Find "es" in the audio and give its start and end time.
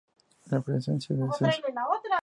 1.13-1.19